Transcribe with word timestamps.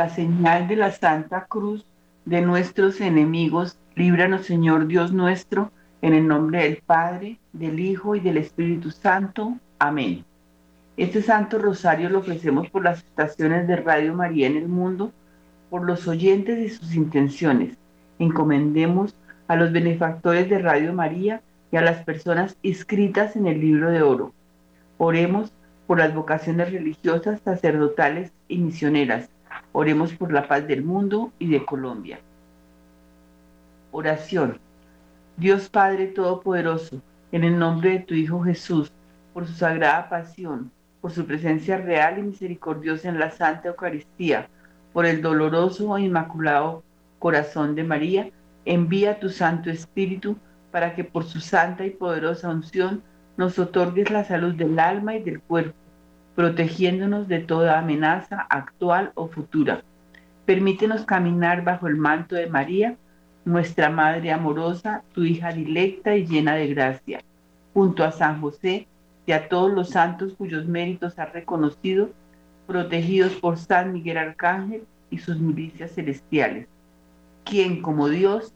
la 0.00 0.08
señal 0.08 0.66
de 0.66 0.76
la 0.76 0.92
Santa 0.92 1.44
Cruz 1.44 1.84
de 2.24 2.40
nuestros 2.40 3.02
enemigos, 3.02 3.76
líbranos 3.96 4.46
Señor 4.46 4.86
Dios 4.86 5.12
nuestro, 5.12 5.72
en 6.00 6.14
el 6.14 6.26
nombre 6.26 6.62
del 6.62 6.78
Padre, 6.78 7.38
del 7.52 7.78
Hijo 7.78 8.16
y 8.16 8.20
del 8.20 8.38
Espíritu 8.38 8.92
Santo. 8.92 9.58
Amén. 9.78 10.24
Este 10.96 11.20
Santo 11.20 11.58
Rosario 11.58 12.08
lo 12.08 12.20
ofrecemos 12.20 12.70
por 12.70 12.82
las 12.82 13.00
estaciones 13.00 13.68
de 13.68 13.76
Radio 13.76 14.14
María 14.14 14.46
en 14.46 14.56
el 14.56 14.68
mundo, 14.68 15.12
por 15.68 15.84
los 15.84 16.08
oyentes 16.08 16.58
y 16.58 16.74
sus 16.74 16.94
intenciones. 16.94 17.76
Encomendemos 18.18 19.14
a 19.48 19.56
los 19.56 19.70
benefactores 19.70 20.48
de 20.48 20.60
Radio 20.60 20.94
María 20.94 21.42
y 21.70 21.76
a 21.76 21.82
las 21.82 22.02
personas 22.04 22.56
inscritas 22.62 23.36
en 23.36 23.46
el 23.46 23.60
libro 23.60 23.90
de 23.90 24.00
oro. 24.00 24.32
Oremos 24.96 25.52
por 25.86 25.98
las 25.98 26.14
vocaciones 26.14 26.72
religiosas, 26.72 27.42
sacerdotales 27.44 28.32
y 28.48 28.56
misioneras. 28.56 29.28
Oremos 29.72 30.12
por 30.14 30.32
la 30.32 30.48
paz 30.48 30.66
del 30.66 30.82
mundo 30.82 31.32
y 31.38 31.48
de 31.48 31.64
Colombia. 31.64 32.20
Oración. 33.92 34.58
Dios 35.36 35.68
Padre 35.68 36.08
Todopoderoso, 36.08 37.00
en 37.32 37.44
el 37.44 37.58
nombre 37.58 37.90
de 37.90 37.98
tu 38.00 38.14
Hijo 38.14 38.42
Jesús, 38.42 38.92
por 39.32 39.46
su 39.46 39.52
sagrada 39.54 40.08
pasión, 40.08 40.70
por 41.00 41.12
su 41.12 41.24
presencia 41.24 41.78
real 41.78 42.18
y 42.18 42.22
misericordiosa 42.22 43.08
en 43.08 43.18
la 43.18 43.30
Santa 43.30 43.68
Eucaristía, 43.68 44.48
por 44.92 45.06
el 45.06 45.22
doloroso 45.22 45.96
e 45.96 46.02
inmaculado 46.02 46.82
corazón 47.18 47.74
de 47.74 47.84
María, 47.84 48.30
envía 48.64 49.20
tu 49.20 49.28
Santo 49.28 49.70
Espíritu 49.70 50.36
para 50.70 50.94
que 50.94 51.04
por 51.04 51.24
su 51.24 51.40
santa 51.40 51.84
y 51.84 51.90
poderosa 51.90 52.48
unción 52.48 53.02
nos 53.36 53.58
otorgues 53.58 54.10
la 54.10 54.24
salud 54.24 54.54
del 54.54 54.78
alma 54.78 55.14
y 55.16 55.22
del 55.22 55.40
cuerpo, 55.40 55.76
protegiéndonos 56.40 57.28
de 57.28 57.40
toda 57.40 57.78
amenaza 57.78 58.46
actual 58.48 59.12
o 59.14 59.28
futura. 59.28 59.82
Permítenos 60.46 61.04
caminar 61.04 61.64
bajo 61.64 61.86
el 61.86 61.96
manto 61.96 62.34
de 62.34 62.46
María, 62.46 62.96
nuestra 63.44 63.90
Madre 63.90 64.32
amorosa, 64.32 65.02
tu 65.12 65.22
hija 65.22 65.52
dilecta 65.52 66.16
y 66.16 66.26
llena 66.26 66.54
de 66.54 66.68
gracia, 66.68 67.20
junto 67.74 68.04
a 68.04 68.10
San 68.10 68.40
José 68.40 68.86
y 69.26 69.32
a 69.32 69.50
todos 69.50 69.70
los 69.70 69.90
santos 69.90 70.32
cuyos 70.32 70.64
méritos 70.64 71.18
has 71.18 71.30
reconocido, 71.30 72.08
protegidos 72.66 73.34
por 73.34 73.58
San 73.58 73.92
Miguel 73.92 74.16
Arcángel 74.16 74.84
y 75.10 75.18
sus 75.18 75.38
milicias 75.38 75.92
celestiales. 75.94 76.68
Quien 77.44 77.82
como 77.82 78.08
Dios, 78.08 78.54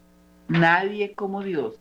nadie 0.48 1.12
como 1.12 1.42
Dios. 1.42 1.74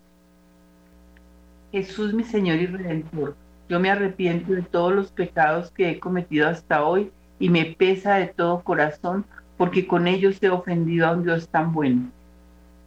Jesús 1.72 2.14
mi 2.14 2.26
Señor 2.26 2.58
y 2.58 2.66
Redentor, 2.66 3.38
yo 3.70 3.80
me 3.80 3.90
arrepiento 3.90 4.54
de 4.54 4.62
todos 4.62 4.94
los 4.94 5.12
pecados 5.12 5.72
que 5.72 5.90
he 5.90 6.00
cometido 6.00 6.48
hasta 6.48 6.84
hoy 6.84 7.12
y 7.40 7.50
me 7.50 7.66
pesa 7.66 8.16
de 8.16 8.28
todo 8.28 8.64
corazón 8.64 9.26
porque 9.58 9.88
con 9.88 10.08
ellos 10.08 10.42
he 10.42 10.50
ofendido 10.50 11.08
a 11.08 11.14
un 11.14 11.24
Dios 11.24 11.48
tan 11.48 11.74
bueno. 11.74 12.10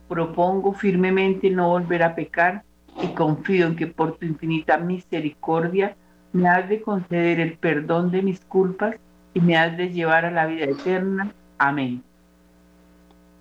Propongo 0.08 0.72
firmemente 0.72 1.50
no 1.50 1.70
volver 1.70 2.02
a 2.02 2.14
pecar 2.14 2.62
y 3.02 3.08
confío 3.08 3.66
en 3.66 3.76
que 3.76 3.86
por 3.86 4.16
tu 4.16 4.26
infinita 4.26 4.78
misericordia 4.78 5.96
me 6.32 6.48
has 6.48 6.68
de 6.68 6.82
conceder 6.82 7.40
el 7.40 7.54
perdón 7.54 8.10
de 8.10 8.22
mis 8.22 8.40
culpas 8.40 8.96
y 9.34 9.40
me 9.40 9.56
has 9.56 9.76
de 9.76 9.90
llevar 9.90 10.24
a 10.24 10.30
la 10.30 10.46
vida 10.46 10.64
eterna. 10.64 11.32
Amén. 11.58 12.02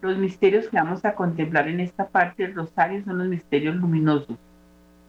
Los 0.02 0.18
misterios 0.18 0.68
que 0.68 0.78
vamos 0.78 1.04
a 1.04 1.16
contemplar 1.16 1.68
en 1.68 1.80
esta 1.80 2.08
parte 2.08 2.44
del 2.44 2.56
rosario 2.56 3.04
son 3.04 3.18
los 3.18 3.28
misterios 3.28 3.76
luminosos. 3.76 4.38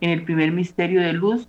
En 0.01 0.11
el 0.11 0.25
primer 0.25 0.53
misterio 0.53 1.01
de 1.01 1.13
luz 1.13 1.49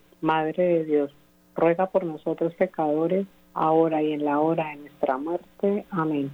Madre 0.21 0.63
de 0.63 0.85
Dios, 0.85 1.11
ruega 1.55 1.87
por 1.87 2.03
nosotros 2.03 2.53
pecadores, 2.55 3.27
ahora 3.53 4.01
y 4.01 4.13
en 4.13 4.23
la 4.23 4.39
hora 4.39 4.69
de 4.69 4.77
nuestra 4.77 5.17
muerte. 5.17 5.85
Amén. 5.91 6.31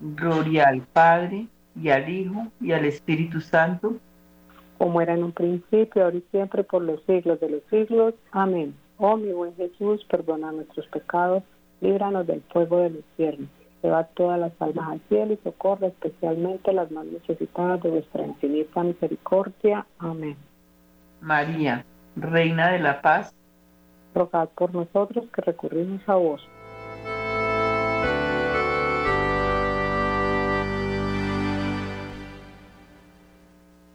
Gloria 0.00 0.68
al 0.68 0.82
Padre, 0.82 1.46
y 1.80 1.90
al 1.90 2.08
Hijo, 2.08 2.46
y 2.60 2.72
al 2.72 2.84
Espíritu 2.86 3.40
Santo 3.40 3.96
como 4.78 5.00
era 5.00 5.14
en 5.14 5.24
un 5.24 5.32
principio, 5.32 6.04
ahora 6.04 6.16
y 6.16 6.24
siempre, 6.30 6.64
por 6.64 6.82
los 6.82 7.02
siglos 7.04 7.40
de 7.40 7.50
los 7.50 7.62
siglos. 7.70 8.14
Amén. 8.32 8.74
Oh 8.98 9.16
mi 9.16 9.32
buen 9.32 9.54
Jesús, 9.56 10.04
perdona 10.04 10.52
nuestros 10.52 10.86
pecados, 10.88 11.42
líbranos 11.80 12.26
del 12.26 12.42
fuego 12.52 12.78
del 12.78 12.96
infierno. 12.96 13.46
Lleva 13.82 14.04
todas 14.04 14.40
las 14.40 14.52
almas 14.60 14.88
al 14.88 15.00
cielo 15.08 15.34
y 15.34 15.38
socorre 15.44 15.88
especialmente 15.88 16.72
las 16.72 16.90
más 16.90 17.06
necesitadas 17.06 17.82
de 17.82 17.90
vuestra 17.90 18.26
infinita 18.26 18.82
misericordia. 18.82 19.86
Amén. 19.98 20.36
María, 21.20 21.84
Reina 22.16 22.72
de 22.72 22.78
la 22.78 23.02
Paz, 23.02 23.34
rogad 24.14 24.48
por 24.48 24.72
nosotros 24.72 25.26
que 25.34 25.42
recurrimos 25.42 26.00
a 26.08 26.14
vos. 26.14 26.48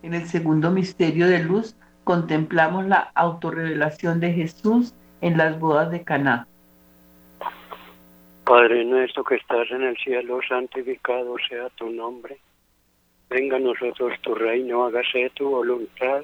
En 0.03 0.13
el 0.13 0.25
segundo 0.25 0.69
misterio 0.69 1.27
de 1.27 1.44
luz 1.44 1.75
contemplamos 2.03 2.85
la 2.85 3.12
autorrevelación 3.15 4.19
de 4.19 4.33
Jesús 4.33 4.94
en 5.21 5.38
las 5.38 5.59
bodas 5.59 5.89
de 5.89 6.03
Caná. 6.03 6.47
Padre 8.44 8.85
nuestro 8.85 9.23
que 9.23 9.35
estás 9.35 9.71
en 9.71 9.81
el 9.81 9.97
cielo, 9.97 10.39
santificado 10.47 11.38
sea 11.50 11.69
tu 11.69 11.89
nombre. 11.89 12.38
Venga 13.29 13.57
a 13.57 13.59
nosotros 13.59 14.13
tu 14.21 14.35
reino, 14.35 14.83
hágase 14.83 15.31
tu 15.33 15.50
voluntad, 15.50 16.23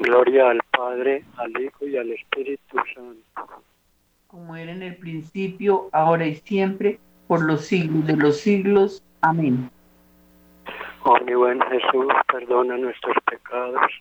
Gloria 0.00 0.48
al 0.48 0.60
Padre, 0.70 1.24
al 1.36 1.50
Hijo 1.60 1.86
y 1.86 1.98
al 1.98 2.10
Espíritu 2.10 2.78
Santo. 2.94 3.62
Como 4.28 4.56
era 4.56 4.72
en 4.72 4.82
el 4.82 4.96
principio, 4.96 5.90
ahora 5.92 6.26
y 6.26 6.36
siempre, 6.36 6.98
por 7.28 7.42
los 7.42 7.66
siglos 7.66 8.06
de 8.06 8.16
los 8.16 8.38
siglos. 8.38 9.02
Amén. 9.20 9.70
Oh 11.02 11.18
mi 11.20 11.34
buen 11.34 11.60
Jesús, 11.60 12.12
perdona 12.32 12.78
nuestros 12.78 13.14
pecados, 13.30 13.92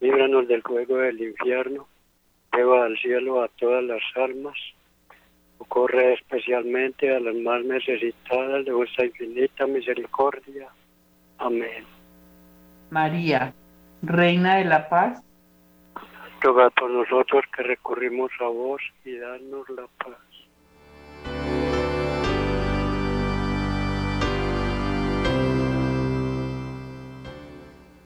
líbranos 0.00 0.46
del 0.46 0.60
fuego 0.60 0.98
del 0.98 1.18
infierno, 1.18 1.88
lleva 2.54 2.84
al 2.84 2.98
cielo 2.98 3.42
a 3.42 3.48
todas 3.48 3.82
las 3.82 4.02
almas, 4.16 4.56
ocurre 5.56 6.14
especialmente 6.14 7.14
a 7.14 7.20
las 7.20 7.34
más 7.36 7.64
necesitadas 7.64 8.66
de 8.66 8.72
vuestra 8.72 9.06
infinita 9.06 9.66
misericordia. 9.66 10.68
Amén. 11.38 11.84
María, 12.90 13.54
Reina 14.06 14.56
de 14.56 14.64
la 14.64 14.88
Paz, 14.88 15.22
ruega 16.40 16.68
por 16.70 16.90
nosotros 16.90 17.42
que 17.56 17.62
recurrimos 17.62 18.30
a 18.40 18.44
vos 18.44 18.82
y 19.04 19.16
danos 19.16 19.68
la 19.70 19.86
paz. 19.98 20.18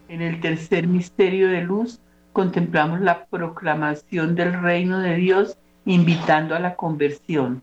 En 0.08 0.22
el 0.22 0.40
tercer 0.40 0.86
misterio 0.86 1.48
de 1.48 1.62
luz 1.62 2.00
contemplamos 2.32 3.00
la 3.00 3.26
proclamación 3.26 4.36
del 4.36 4.60
reino 4.62 5.00
de 5.00 5.16
Dios 5.16 5.58
invitando 5.84 6.54
a 6.54 6.60
la 6.60 6.76
conversión. 6.76 7.62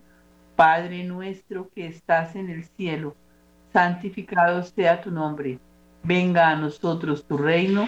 Padre 0.55 1.03
nuestro 1.03 1.69
que 1.73 1.87
estás 1.87 2.35
en 2.35 2.49
el 2.49 2.65
cielo, 2.65 3.15
santificado 3.71 4.63
sea 4.63 5.01
tu 5.01 5.11
nombre. 5.11 5.59
Venga 6.03 6.49
a 6.49 6.55
nosotros 6.55 7.25
tu 7.25 7.37
reino, 7.37 7.87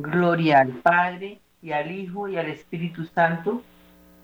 Gloria 0.00 0.60
al 0.60 0.72
Padre, 0.80 1.40
y 1.60 1.72
al 1.72 1.90
Hijo, 1.90 2.28
y 2.28 2.36
al 2.36 2.46
Espíritu 2.48 3.04
Santo, 3.06 3.62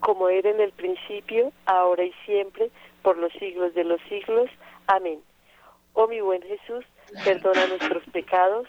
como 0.05 0.29
era 0.29 0.51
en 0.51 0.61
el 0.61 0.71
principio, 0.73 1.51
ahora 1.65 2.05
y 2.05 2.13
siempre, 2.27 2.71
por 3.01 3.17
los 3.17 3.33
siglos 3.33 3.75
de 3.75 3.85
los 3.85 3.99
siglos. 4.03 4.51
Amén. 4.87 5.19
Oh 5.95 6.07
mi 6.09 6.21
buen 6.21 6.43
Jesús, 6.43 6.85
perdona 7.25 7.67
nuestros 7.69 8.03
pecados, 8.13 8.69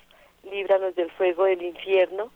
líbranos 0.49 0.95
del 0.95 1.11
fuego 1.11 1.43
del 1.43 1.61
infierno, 1.61 2.31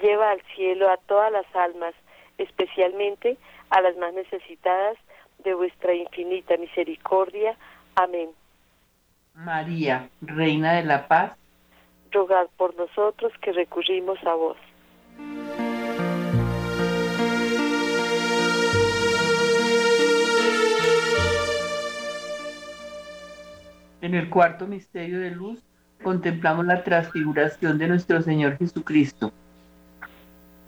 lleva 0.00 0.30
al 0.30 0.40
cielo 0.54 0.88
a 0.88 0.96
todas 0.96 1.32
las 1.32 1.46
almas, 1.56 1.92
especialmente 2.38 3.36
a 3.70 3.80
las 3.80 3.96
más 3.96 4.14
necesitadas 4.14 4.96
de 5.42 5.54
vuestra 5.54 5.92
infinita 5.94 6.56
misericordia. 6.56 7.56
Amén. 7.96 8.30
María, 9.34 10.08
Reina 10.20 10.74
de 10.74 10.84
la 10.84 11.08
Paz, 11.08 11.32
rogad 12.16 12.46
por 12.56 12.74
nosotros 12.76 13.30
que 13.42 13.52
recurrimos 13.52 14.18
a 14.24 14.34
vos. 14.34 14.56
En 24.00 24.14
el 24.14 24.30
cuarto 24.30 24.66
misterio 24.66 25.20
de 25.20 25.30
luz 25.30 25.62
contemplamos 26.02 26.64
la 26.64 26.82
transfiguración 26.84 27.76
de 27.76 27.88
nuestro 27.88 28.22
Señor 28.22 28.56
Jesucristo. 28.56 29.32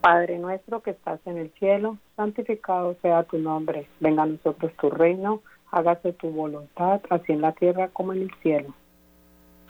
Padre 0.03 0.39
nuestro 0.39 0.83
que 0.83 0.91
estás 0.91 1.21
en 1.27 1.39
el 1.39 1.51
cielo, 1.59 1.97
santificado 2.17 2.97
sea 3.01 3.23
tu 3.23 3.39
nombre. 3.39 3.87
Venga 4.01 4.25
a 4.25 4.27
nosotros 4.27 4.73
tu 4.81 4.91
reino, 4.91 5.41
hágase 5.71 6.13
tu 6.13 6.31
voluntad, 6.31 7.01
así 7.11 7.33
en 7.33 7.41
la 7.41 7.53
tierra 7.53 7.89
como 7.89 8.13
en 8.13 8.23
el 8.23 8.31
cielo. 8.43 8.75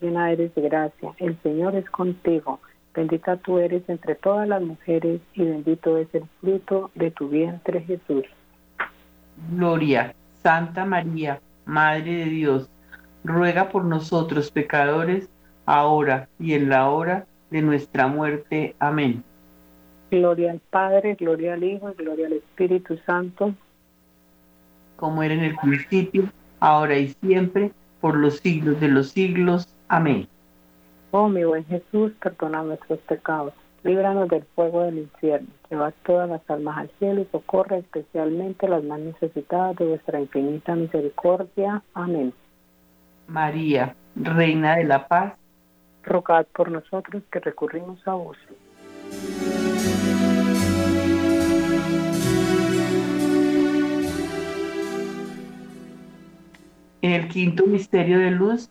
llena 0.00 0.30
eres 0.32 0.54
de 0.54 0.62
gracia, 0.62 1.12
el 1.18 1.40
Señor 1.42 1.74
es 1.74 1.88
contigo, 1.90 2.60
bendita 2.94 3.36
tú 3.36 3.58
eres 3.58 3.88
entre 3.88 4.14
todas 4.14 4.48
las 4.48 4.62
mujeres 4.62 5.20
y 5.34 5.44
bendito 5.44 5.96
es 5.98 6.08
el 6.14 6.24
fruto 6.40 6.90
de 6.94 7.10
tu 7.10 7.28
vientre 7.28 7.80
Jesús. 7.82 8.24
Gloria 9.50 10.14
Santa 10.42 10.84
María, 10.84 11.40
Madre 11.66 12.14
de 12.16 12.24
Dios, 12.26 12.70
ruega 13.24 13.68
por 13.68 13.84
nosotros 13.84 14.50
pecadores, 14.50 15.28
ahora 15.66 16.28
y 16.38 16.54
en 16.54 16.68
la 16.68 16.88
hora 16.90 17.26
de 17.50 17.62
nuestra 17.62 18.06
muerte. 18.06 18.74
Amén. 18.78 19.22
Gloria 20.10 20.52
al 20.52 20.60
Padre, 20.70 21.14
gloria 21.14 21.54
al 21.54 21.62
Hijo, 21.62 21.92
gloria 21.96 22.26
al 22.26 22.32
Espíritu 22.34 22.98
Santo. 23.06 23.54
Como 24.96 25.22
era 25.22 25.34
en 25.34 25.44
el 25.44 25.56
principio, 25.56 26.24
ahora 26.58 26.98
y 26.98 27.08
siempre, 27.22 27.72
por 28.00 28.16
los 28.16 28.38
siglos 28.38 28.80
de 28.80 28.88
los 28.88 29.10
siglos. 29.10 29.68
Amén. 29.90 30.28
Oh 31.10 31.28
mi 31.28 31.42
buen 31.42 31.64
Jesús, 31.64 32.12
perdona 32.22 32.62
nuestros 32.62 33.00
pecados, 33.00 33.52
líbranos 33.82 34.28
del 34.28 34.44
fuego 34.54 34.82
del 34.82 34.98
infierno, 34.98 35.48
lleva 35.68 35.90
todas 36.06 36.30
las 36.30 36.48
almas 36.48 36.78
al 36.78 36.90
cielo 37.00 37.22
y 37.22 37.24
socorre 37.32 37.78
especialmente 37.78 38.68
las 38.68 38.84
más 38.84 39.00
necesitadas 39.00 39.74
de 39.78 39.86
vuestra 39.86 40.20
infinita 40.20 40.76
misericordia. 40.76 41.82
Amén. 41.94 42.32
María, 43.26 43.96
Reina 44.14 44.76
de 44.76 44.84
la 44.84 45.08
Paz, 45.08 45.34
rogad 46.04 46.46
por 46.54 46.70
nosotros 46.70 47.24
que 47.32 47.40
recurrimos 47.40 48.06
a 48.06 48.14
vos. 48.14 48.36
En 57.02 57.12
el 57.12 57.26
quinto 57.26 57.66
misterio 57.66 58.20
de 58.20 58.30
luz 58.30 58.70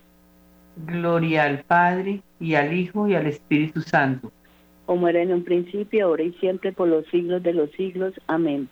Gloria 0.75 1.43
al 1.43 1.63
Padre, 1.63 2.21
y 2.39 2.55
al 2.55 2.73
Hijo, 2.73 3.07
y 3.07 3.15
al 3.15 3.27
Espíritu 3.27 3.81
Santo. 3.81 4.31
Como 4.85 5.07
era 5.07 5.21
en 5.21 5.33
un 5.33 5.43
principio, 5.43 6.05
ahora 6.05 6.23
y 6.23 6.33
siempre, 6.33 6.71
por 6.71 6.87
los 6.87 7.05
siglos 7.07 7.43
de 7.43 7.53
los 7.53 7.71
siglos. 7.71 8.13
Amén. 8.27 8.69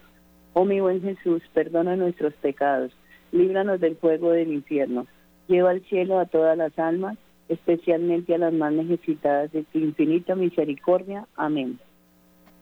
Oh 0.53 0.65
mi 0.65 0.79
buen 0.79 1.01
Jesús, 1.01 1.41
perdona 1.53 1.95
nuestros 1.95 2.33
pecados, 2.33 2.91
líbranos 3.31 3.79
del 3.79 3.95
fuego 3.95 4.31
del 4.31 4.51
infierno, 4.51 5.05
lleva 5.47 5.69
al 5.69 5.81
cielo 5.85 6.19
a 6.19 6.25
todas 6.25 6.57
las 6.57 6.77
almas, 6.79 7.17
especialmente 7.47 8.35
a 8.35 8.39
las 8.39 8.53
más 8.53 8.73
necesitadas 8.73 9.51
de 9.51 9.63
tu 9.63 9.77
infinita 9.77 10.35
misericordia. 10.35 11.27
Amén. 11.35 11.79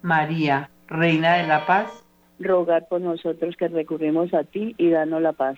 María, 0.02 0.70
Reina 0.88 1.38
de 1.38 1.48
la 1.48 1.66
Paz, 1.66 2.04
rogar 2.40 2.88
por 2.88 3.02
nosotros 3.02 3.56
que 3.58 3.68
recurrimos 3.68 4.34
a 4.34 4.44
ti 4.44 4.76
y 4.78 4.90
danos 4.90 5.22
la 5.22 5.34
paz. 5.34 5.58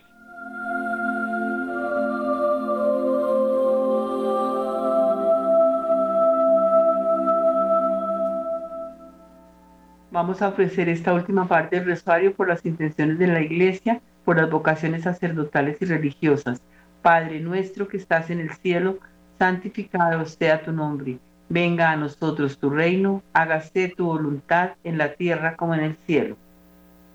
Vamos 10.22 10.42
a 10.42 10.50
ofrecer 10.50 10.90
esta 10.90 11.14
última 11.14 11.48
parte 11.48 11.78
del 11.78 11.92
rosario 11.92 12.34
por 12.34 12.50
las 12.50 12.66
intenciones 12.66 13.20
de 13.20 13.28
la 13.28 13.40
Iglesia, 13.40 14.02
por 14.26 14.36
las 14.36 14.52
vocaciones 14.52 15.04
sacerdotales 15.04 15.78
y 15.80 15.86
religiosas. 15.86 16.62
Padre 17.02 17.40
nuestro 17.40 17.88
que 17.88 17.96
estás 17.96 18.30
en 18.30 18.42
el 18.42 18.50
cielo, 18.50 18.98
santificado 19.38 20.26
sea 20.26 20.62
tu 20.62 20.74
nombre. 20.74 21.20
Venga 21.48 21.92
a 21.92 21.96
nosotros 21.96 22.60
tu 22.60 22.70
reino, 22.70 23.24
hágase 23.32 23.94
tu 23.96 24.08
voluntad 24.08 24.72
en 24.84 24.98
la 24.98 25.14
tierra 25.14 25.56
como 25.56 25.74
en 25.74 25.86
el 25.86 25.96
cielo. 26.06 26.36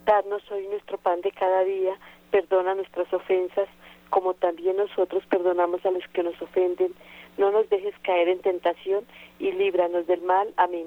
Danos 0.06 0.42
hoy 0.50 0.66
nuestro 0.68 0.96
pan 0.96 1.20
de 1.20 1.32
cada 1.32 1.62
día, 1.62 1.98
perdona 2.30 2.74
nuestras 2.74 3.12
ofensas, 3.12 3.68
como 4.08 4.32
también 4.32 4.78
nosotros 4.78 5.22
perdonamos 5.26 5.84
a 5.84 5.90
los 5.90 6.08
que 6.14 6.22
nos 6.22 6.40
ofenden. 6.40 6.94
No 7.36 7.50
nos 7.50 7.68
dejes 7.68 7.94
caer 8.02 8.28
en 8.28 8.40
tentación 8.40 9.04
y 9.38 9.52
líbranos 9.52 10.06
del 10.06 10.22
mal. 10.22 10.48
Amén. 10.56 10.86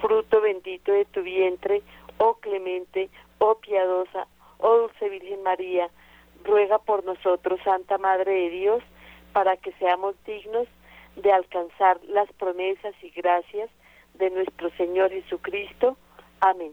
fruto 0.00 0.40
bendito 0.40 0.92
de 0.92 1.04
tu 1.06 1.22
vientre, 1.22 1.82
oh 2.18 2.34
clemente, 2.40 3.08
oh 3.38 3.56
piadosa, 3.58 4.26
oh 4.58 4.76
dulce 4.78 5.08
Virgen 5.08 5.42
María, 5.42 5.88
ruega 6.44 6.78
por 6.78 7.04
nosotros, 7.04 7.60
Santa 7.64 7.98
Madre 7.98 8.32
de 8.32 8.50
Dios, 8.50 8.82
para 9.32 9.56
que 9.56 9.72
seamos 9.72 10.14
dignos 10.26 10.66
de 11.16 11.32
alcanzar 11.32 11.98
las 12.08 12.30
promesas 12.34 12.94
y 13.02 13.10
gracias 13.10 13.70
de 14.14 14.30
nuestro 14.30 14.70
Señor 14.76 15.10
Jesucristo. 15.10 15.96
Amén. 16.40 16.72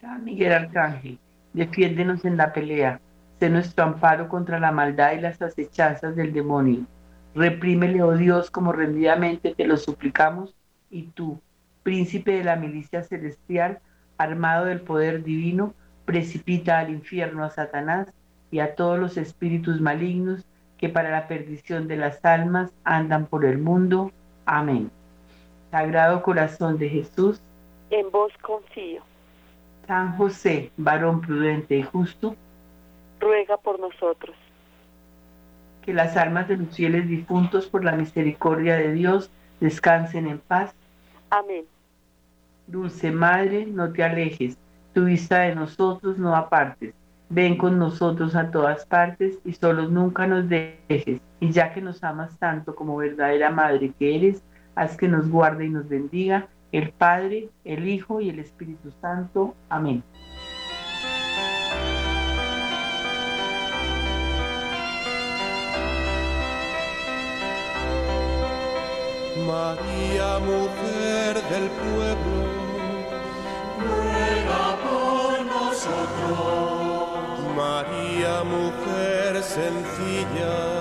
San 0.00 0.24
Miguel 0.24 0.52
Arcángel, 0.52 1.18
defiéndenos 1.52 2.24
en 2.24 2.36
la 2.36 2.52
pelea, 2.52 3.00
sé 3.38 3.50
nuestro 3.50 3.84
amparo 3.84 4.28
contra 4.28 4.60
la 4.60 4.72
maldad 4.72 5.12
y 5.12 5.20
las 5.20 5.40
acechanzas 5.42 6.14
del 6.16 6.32
demonio. 6.32 6.86
Reprímele, 7.34 8.02
oh 8.02 8.16
Dios, 8.16 8.50
como 8.50 8.72
rendidamente 8.72 9.54
te 9.54 9.66
lo 9.66 9.76
suplicamos, 9.76 10.54
y 10.90 11.02
tú, 11.08 11.40
príncipe 11.88 12.32
de 12.32 12.44
la 12.44 12.56
milicia 12.56 13.02
celestial, 13.02 13.78
armado 14.18 14.66
del 14.66 14.82
poder 14.82 15.24
divino, 15.24 15.72
precipita 16.04 16.78
al 16.78 16.90
infierno 16.90 17.44
a 17.44 17.48
Satanás 17.48 18.12
y 18.50 18.58
a 18.58 18.74
todos 18.74 18.98
los 18.98 19.16
espíritus 19.16 19.80
malignos 19.80 20.44
que 20.76 20.90
para 20.90 21.10
la 21.10 21.26
perdición 21.28 21.88
de 21.88 21.96
las 21.96 22.22
almas 22.26 22.70
andan 22.84 23.24
por 23.24 23.46
el 23.46 23.56
mundo. 23.56 24.12
Amén. 24.44 24.90
Sagrado 25.70 26.22
Corazón 26.22 26.76
de 26.76 26.90
Jesús, 26.90 27.40
en 27.88 28.10
vos 28.10 28.34
confío. 28.42 29.00
San 29.86 30.14
José, 30.18 30.70
varón 30.76 31.22
prudente 31.22 31.74
y 31.74 31.82
justo, 31.82 32.36
ruega 33.18 33.56
por 33.56 33.80
nosotros. 33.80 34.36
Que 35.86 35.94
las 35.94 36.18
almas 36.18 36.48
de 36.48 36.58
los 36.58 36.76
fieles 36.76 37.08
difuntos 37.08 37.66
por 37.66 37.82
la 37.82 37.92
misericordia 37.92 38.76
de 38.76 38.92
Dios 38.92 39.30
descansen 39.58 40.26
en 40.26 40.38
paz. 40.38 40.74
Amén. 41.30 41.64
Dulce 42.68 43.10
Madre, 43.10 43.66
no 43.66 43.92
te 43.92 44.04
alejes, 44.04 44.58
tu 44.92 45.06
vista 45.06 45.40
de 45.40 45.54
nosotros 45.54 46.18
no 46.18 46.36
apartes. 46.36 46.94
Ven 47.30 47.56
con 47.56 47.78
nosotros 47.78 48.34
a 48.36 48.50
todas 48.50 48.86
partes 48.86 49.38
y 49.44 49.52
solos 49.52 49.90
nunca 49.90 50.26
nos 50.26 50.48
dejes. 50.48 51.20
Y 51.40 51.50
ya 51.50 51.72
que 51.72 51.80
nos 51.80 52.02
amas 52.04 52.38
tanto 52.38 52.74
como 52.74 52.96
verdadera 52.96 53.50
Madre 53.50 53.92
que 53.98 54.16
eres, 54.16 54.42
haz 54.74 54.96
que 54.96 55.08
nos 55.08 55.28
guarde 55.30 55.66
y 55.66 55.70
nos 55.70 55.88
bendiga 55.88 56.48
el 56.72 56.90
Padre, 56.90 57.48
el 57.64 57.88
Hijo 57.88 58.20
y 58.20 58.28
el 58.28 58.38
Espíritu 58.38 58.92
Santo. 59.00 59.54
Amén. 59.70 60.02
María, 69.46 70.38
mujer 70.40 71.34
del 71.50 71.70
pueblo, 71.70 72.27
nosotros. 75.88 77.54
María, 77.56 78.44
mujer 78.44 79.42
sencilla 79.42 80.78